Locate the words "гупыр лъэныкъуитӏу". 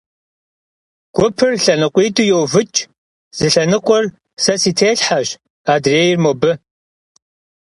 1.15-2.27